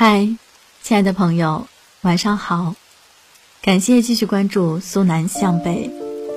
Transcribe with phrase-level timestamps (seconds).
[0.00, 0.28] 嗨，
[0.80, 1.66] 亲爱的朋友，
[2.02, 2.76] 晚上好！
[3.60, 5.90] 感谢继续关注苏南向北，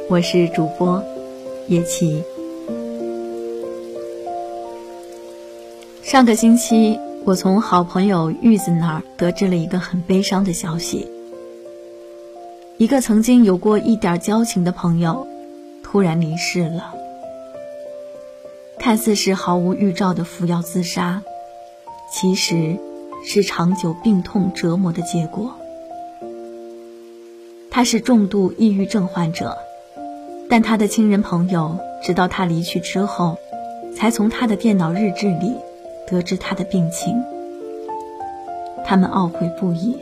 [0.10, 1.04] 我是主播
[1.68, 2.24] 叶琪。
[6.02, 11.08] 上个星期，我从好朋友玉子那儿得知了一个很悲伤的消息：
[12.78, 15.28] 一个曾经有过一点交情的朋友，
[15.84, 16.96] 突然离世了。
[18.80, 21.22] 看似是毫无预兆的服药自杀，
[22.12, 22.80] 其实。
[23.24, 25.52] 是长久病痛折磨的结果。
[27.70, 29.58] 他是重度抑郁症患者，
[30.50, 33.38] 但他的亲人朋友直到他离去之后，
[33.96, 35.56] 才从他的电脑日志里
[36.08, 37.24] 得知他的病情。
[38.84, 39.98] 他们懊悔不已，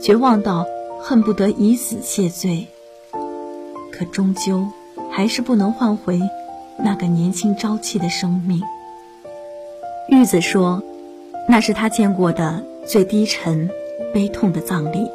[0.00, 0.66] 绝望到
[1.00, 2.66] 恨不得以死谢罪。
[3.92, 4.66] 可终究
[5.10, 6.20] 还是不能换回
[6.78, 8.60] 那个年轻朝气的生命。
[10.08, 10.82] 玉子说。
[11.48, 13.70] 那是他见过的最低沉、
[14.12, 15.08] 悲痛的葬礼。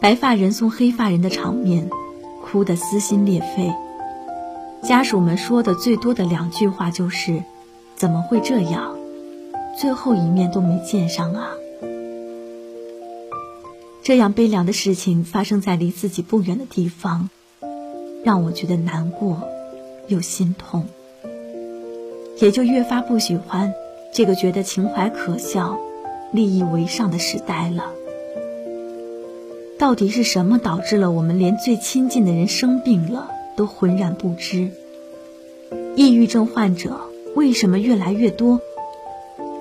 [0.00, 1.90] 白发人送黑发人的场面，
[2.44, 3.74] 哭得撕心裂肺。
[4.82, 7.42] 家属们说的最多的两句话就是
[7.96, 8.96] ：“怎么会这样？
[9.76, 11.50] 最后一面都没见上啊！”
[14.04, 17.28] 这样悲凉的事情发生在离自己不远的地方，
[18.24, 19.42] 让我觉得难过
[20.06, 20.86] 又心痛，
[22.38, 23.74] 也就越发不喜欢。
[24.12, 25.78] 这个觉得情怀可笑、
[26.32, 27.92] 利益为上的时代了。
[29.78, 34.70] 到底是什么导致了我们连最亲近的人生病了都浑然不知？
[35.94, 37.00] 抑郁症患者
[37.36, 38.60] 为什么越来越多？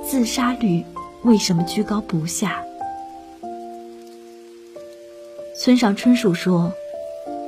[0.03, 0.83] 自杀率
[1.23, 2.63] 为什么居高不下？
[5.55, 6.71] 村上春树说：“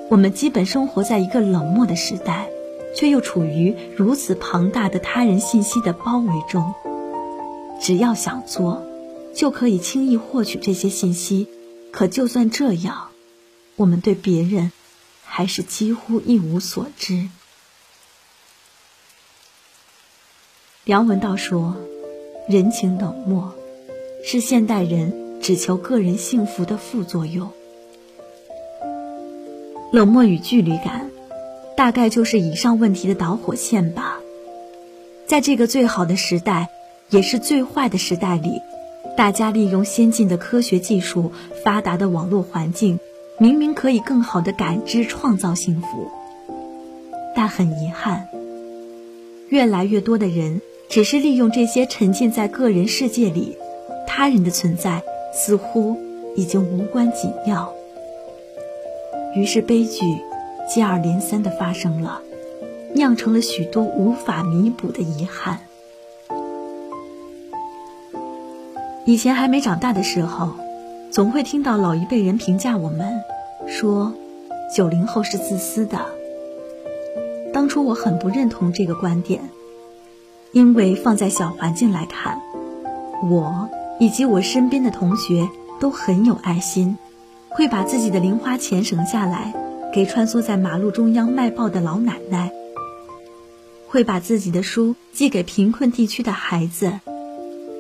[0.10, 2.50] 我们基本生活在一个冷漠的时代，
[2.96, 6.74] 却又处于如此庞大的他人信息的包围中。”
[7.82, 8.86] 只要想做，
[9.34, 11.48] 就可以轻易获取这些信息。
[11.92, 13.10] 可就算这样，
[13.78, 14.72] 我们对别人
[15.24, 17.30] 还是几乎一无所知。
[20.84, 21.78] 梁文道说
[22.50, 23.56] ：“人情冷漠，
[24.24, 27.52] 是现代人只求个人幸福的副作用。
[29.92, 31.10] 冷漠与距离感，
[31.78, 34.20] 大概就是以上问题的导火线吧。
[35.26, 36.70] 在这个最好的时代。”
[37.10, 38.62] 也是最坏的时代里，
[39.18, 41.32] 大家利用先进的科学技术、
[41.64, 43.00] 发达的网络环境，
[43.40, 46.12] 明明可以更好的感知、创造幸福，
[47.36, 48.28] 但很遗憾，
[49.50, 53.58] 越来越多的人只是利用这些沉浸在个人世界里，
[54.06, 55.02] 他人的存在
[55.34, 55.98] 似乎
[56.36, 57.74] 已经无关紧要，
[59.36, 60.06] 于是悲剧
[60.68, 62.22] 接二连三的发生了，
[62.94, 65.62] 酿成了许多无法弥补的遗憾。
[69.10, 70.52] 以前还没长大的时候，
[71.10, 73.24] 总会听到老一辈人评价我们，
[73.68, 74.14] 说
[74.72, 75.98] 九零后是自私的。
[77.52, 79.42] 当初我很不认同这个观点，
[80.52, 82.40] 因为放在小环境来看，
[83.28, 83.68] 我
[84.00, 85.50] 以及我身边的同学
[85.80, 86.96] 都很有爱心，
[87.50, 89.56] 会把自己的零花钱省下来
[89.92, 92.52] 给穿梭在马路中央卖报的老奶奶，
[93.88, 97.00] 会把自己的书寄给贫困地区的孩子，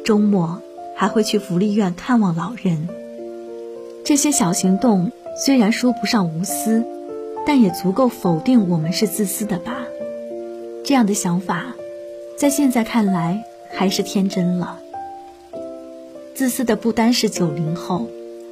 [0.03, 0.59] 周末。
[0.99, 2.89] 还会去福利院看望老人。
[4.03, 6.85] 这些小行动虽然说不上无私，
[7.47, 9.77] 但也足够否定我们是自私的吧？
[10.83, 11.67] 这样的想法，
[12.37, 14.77] 在现在看来还是天真了。
[16.35, 18.09] 自私的不单是九零后，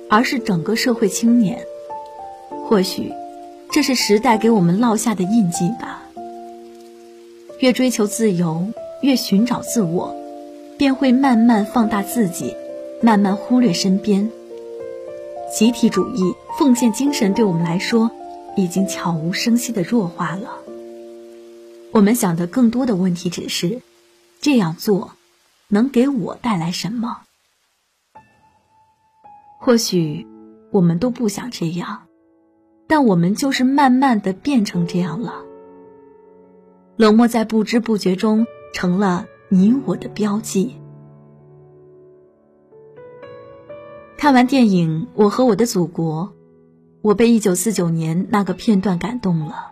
[0.09, 1.59] 而是整个社会青年。
[2.69, 3.11] 或许，
[3.73, 6.01] 这是时代给我们烙下的印记吧。
[7.59, 8.65] 越追求自由，
[9.01, 10.15] 越寻找自我。
[10.77, 12.55] 便会慢慢放大自己，
[13.01, 14.29] 慢慢忽略身边。
[15.51, 18.11] 集体主义、奉献精神对我们来说，
[18.55, 20.59] 已经悄无声息的弱化了。
[21.91, 23.81] 我们想的更多的问题只是：
[24.39, 25.13] 这样做
[25.69, 27.21] 能给我带来什么？
[29.59, 30.27] 或许
[30.69, 32.03] 我们都不想这样，
[32.87, 35.33] 但我们就是慢慢的变成这样了。
[36.97, 39.25] 冷漠在不知不觉中成了。
[39.49, 40.75] 你我的标记。
[44.17, 46.25] 看完电影《我和我的祖国》，
[47.01, 49.71] 我被一九四九年那个片段感动了。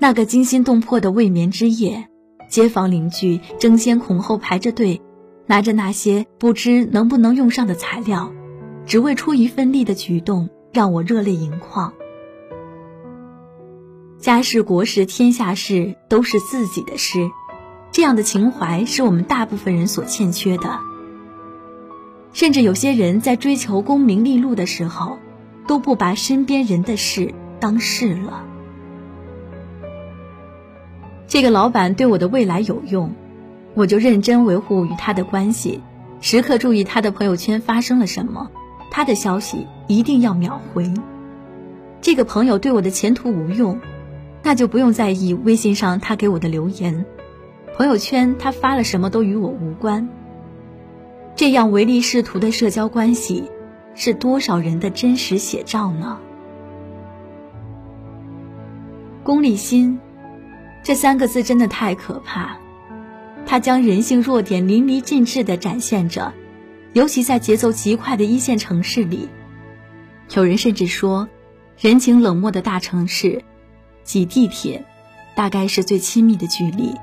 [0.00, 2.08] 那个惊心动魄的未眠之夜，
[2.48, 5.00] 街坊邻居争先恐后排着队，
[5.46, 8.32] 拿着那些不知能不能用上的材料，
[8.84, 11.92] 只为出一份力的举动，让我热泪盈眶。
[14.18, 17.30] 家事国事天下事，都是自己的事。
[17.92, 20.78] 这样的情怀是我们大部分人所欠缺的。
[22.32, 25.18] 甚至有些人在追求功名利禄的时候，
[25.66, 28.44] 都不把身边人的事当事了。
[31.26, 33.12] 这个老板对我的未来有用，
[33.74, 35.80] 我就认真维护与他的关系，
[36.20, 38.50] 时刻注意他的朋友圈发生了什么，
[38.90, 40.92] 他的消息一定要秒回。
[42.00, 43.80] 这个朋友对我的前途无用，
[44.42, 47.04] 那就不用在意微信上他给我的留言，
[47.80, 50.06] 朋友圈他发了什么都与我无关。
[51.34, 53.50] 这样唯利是图的社交关系，
[53.94, 56.18] 是多少人的真实写照呢？
[59.22, 59.98] 功利心，
[60.82, 62.58] 这三个字真的太可怕，
[63.46, 66.34] 它将人性弱点淋漓尽致地展现着，
[66.92, 69.30] 尤其在节奏极快的一线城市里，
[70.34, 71.30] 有人甚至说。
[71.78, 73.42] 人情冷漠的大城市，
[74.04, 74.84] 挤地铁，
[75.34, 76.94] 大概是最亲密的距离。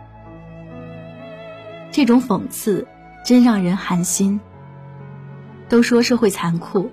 [1.97, 2.85] 这种讽刺
[3.25, 4.39] 真让人寒心。
[5.67, 6.91] 都说社会残酷，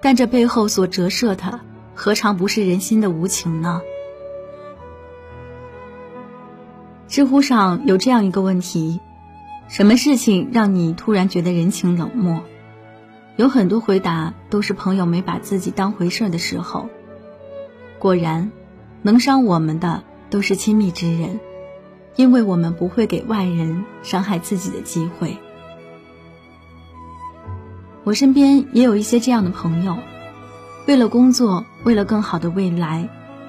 [0.00, 1.60] 但这背后所折射的，
[1.94, 3.82] 何尝不是人心的无情呢？
[7.08, 9.00] 知乎上有这样一个问题：
[9.68, 12.40] 什么事情让你突然觉得人情冷漠？
[13.36, 16.88] 有很多回答都是朋友没把自己当回事的时候。
[17.98, 18.50] 果然，
[19.02, 21.38] 能伤我们的都是亲密之人，
[22.16, 25.36] 因为我们不会给外人伤害自己的机会。
[28.04, 29.96] 我身边也有一些这样的朋友，
[30.86, 33.08] 为了工作，为了更好的未来，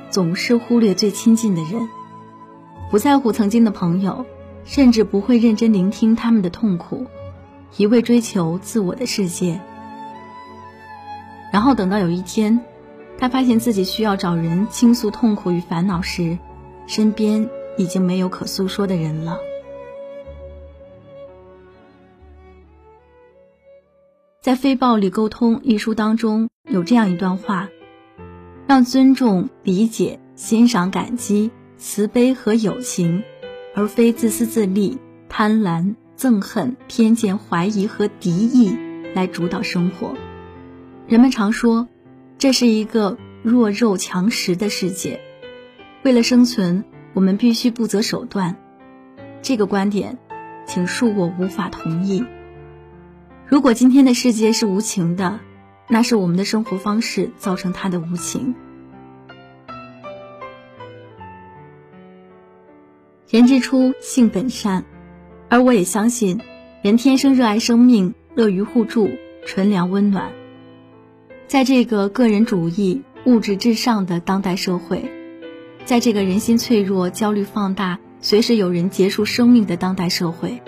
[0.10, 1.90] 总是忽略最亲近的人，
[2.92, 4.26] 不在乎曾经的朋友，
[4.66, 7.08] 甚至不会认真聆听他们的痛苦，
[7.78, 9.60] 一味追求自我的世界。
[11.52, 12.62] 然后等到有一天。
[13.16, 16.38] 他发现自己需要找人倾诉痛苦与烦恼时，
[16.88, 19.40] 身边已经没有可诉说的人了。
[24.42, 27.70] 在《非暴力沟通》一书当中，有这样一段话：
[28.68, 33.24] 让尊重、理解、欣赏、感激、慈悲和友情，
[33.74, 34.98] 而非自私自利、
[35.30, 38.78] 贪婪、憎恨、偏见、怀疑和敌意
[39.16, 40.14] 来主导生活。
[41.08, 41.88] 人们常说。
[42.40, 45.22] 这是一个弱肉强食的世界，
[46.04, 46.84] 为了生存，
[47.14, 48.56] 我们必须不择手段。
[49.42, 50.18] 这个观点，
[50.66, 52.24] 请恕我无法同意。
[53.46, 55.40] 如果今天的世界是无情的，
[55.88, 58.56] 那是我们的生活方式造成它的无情。
[63.30, 64.86] 人之初，性本善，
[65.50, 66.40] 而我也相信，
[66.82, 69.10] 人天生热爱生命，乐于互助，
[69.46, 70.32] 纯良温暖。
[71.48, 75.12] 在这个个人主义、物质至上的当代社会，
[75.86, 80.62] 在这个人心脆弱、焦虑放大、随时有人结束生命的当代社会，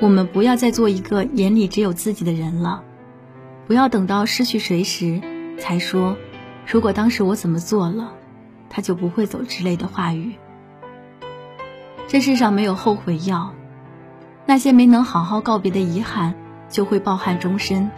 [0.00, 2.84] 我们不要再做一个眼里只有自己的人了。
[3.66, 5.20] 不要等到失去谁时
[5.58, 6.16] 才说
[6.66, 8.12] “如果当时我怎么做了，
[8.70, 10.34] 他就不会走”之类的话语。
[12.06, 13.52] 这世上没有后悔药，
[14.46, 16.34] 那些没能好好告别的遗憾，
[16.70, 17.90] 就会抱憾终身。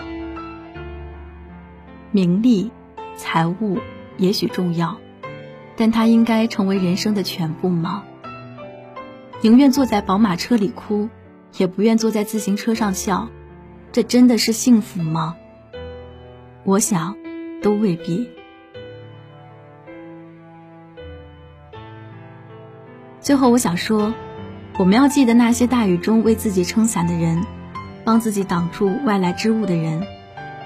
[2.10, 2.72] 名利、
[3.14, 3.78] 财物
[4.16, 4.98] 也许重要，
[5.80, 8.04] 但它应该成为人生的全部吗？
[9.40, 11.08] 宁愿坐在宝马车里哭，
[11.56, 13.30] 也不愿坐在自行车上笑，
[13.90, 15.36] 这真的是幸福吗？
[16.64, 17.16] 我想，
[17.62, 18.28] 都未必。
[23.22, 24.12] 最后，我想说，
[24.76, 27.42] 我们要记得那些大雨中为自己撑伞的人，
[28.04, 30.06] 帮自己挡住外来之物的人。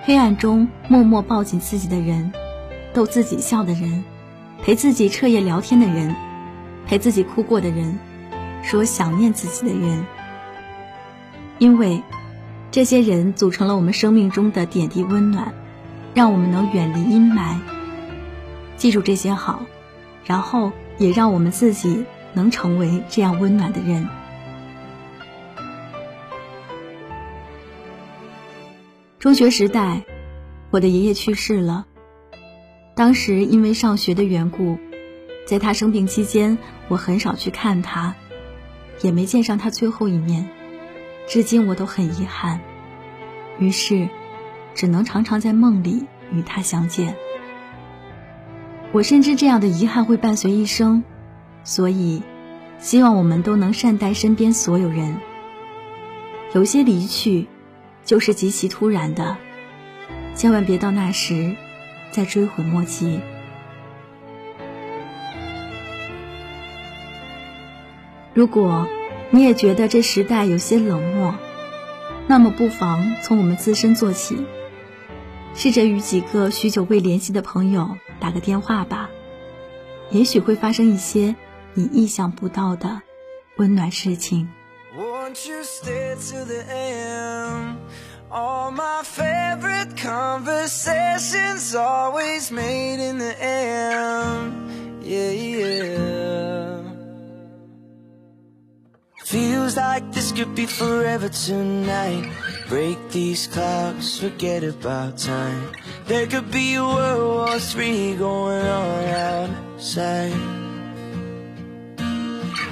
[0.02, 2.32] 黑暗中默默抱紧自己的人，
[2.92, 4.02] 逗自己笑的人，
[4.62, 6.14] 陪自己彻夜聊天的人，
[6.87, 7.99] 陪自己哭过的人，
[8.62, 10.04] 说想念自己的人。
[11.58, 12.02] 因为
[12.70, 15.52] 这些人组成了我们生命中的点滴温暖，
[16.14, 17.58] 让我们能远离阴霾。
[18.76, 19.62] 记住这些好，
[20.25, 24.08] 然后也让我们自己能成为这样温暖的人。
[29.18, 30.02] 中学时代，
[30.70, 31.87] 我的爷爷去世了。
[32.94, 34.78] 当时因为上学的缘故，
[35.46, 36.58] 在他生病期间，
[36.88, 38.14] 我很少去看他，
[39.02, 40.48] 也没见上他最后一面。
[41.26, 42.60] 至今我都很遗憾，
[43.58, 44.08] 于是，
[44.74, 47.16] 只能常常在梦里与他相见。
[48.92, 51.02] 我深知这样的遗憾会伴随一生，
[51.64, 52.22] 所以，
[52.78, 55.16] 希望我们都能善待身边所有人。
[56.52, 57.48] 有些离去。
[58.04, 59.38] 就是极其突然的，
[60.34, 61.56] 千万别到那时
[62.14, 63.18] 在追悔莫及。
[68.33, 68.87] 如果
[69.30, 71.35] 你也觉得这时代有些冷漠，
[72.28, 74.47] 那么不妨从我们自身做起，
[75.56, 79.11] 试着与几个许久未联系的朋友打个电话吧，
[80.11, 81.35] 也许会发生一些
[81.75, 83.02] 你意想不到的
[83.56, 84.49] 温暖事情。
[99.24, 102.28] Feels like this could be forever tonight.
[102.68, 105.70] Break these clouds, forget about time.
[106.06, 110.34] There could be a World War Three going on outside.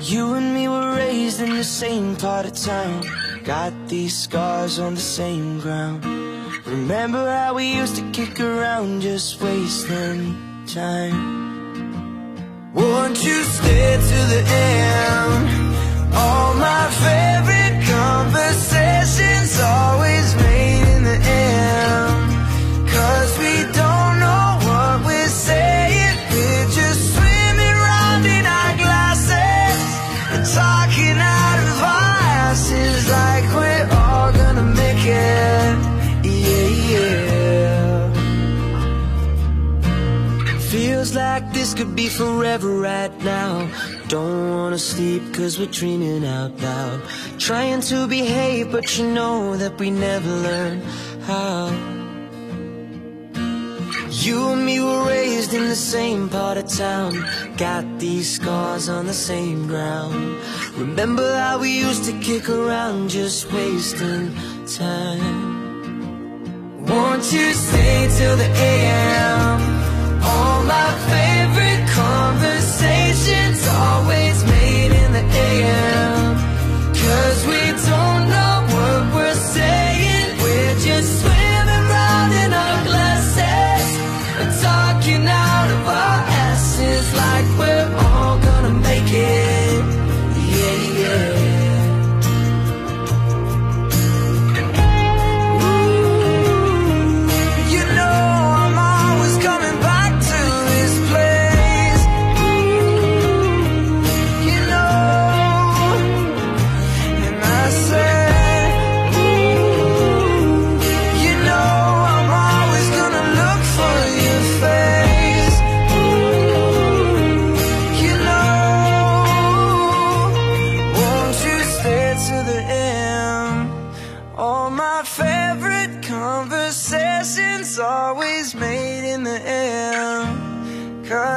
[0.00, 3.04] You and me were raised in the same part of town
[3.44, 6.04] Got these scars on the same ground.
[6.64, 11.42] Remember how we used to kick around just wasting time.
[12.72, 16.14] Won't you stay to the end?
[16.14, 22.01] All my favorite conversations always made in the end
[42.16, 43.68] forever right now.
[44.08, 47.00] Don't wanna sleep cause we're dreaming out loud.
[47.38, 50.80] Trying to behave but you know that we never learn
[51.22, 51.70] how.
[54.10, 57.12] You and me were raised in the same part of town.
[57.56, 60.38] Got these scars on the same ground.
[60.76, 64.34] Remember how we used to kick around just wasting
[64.66, 65.62] time.
[66.86, 69.81] Won't you stay till the AM
[70.24, 76.21] All my favorite conversations always made in the AM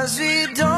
[0.06, 0.75] Cause we don't